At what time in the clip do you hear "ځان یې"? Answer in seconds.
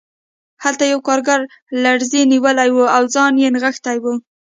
3.15-3.47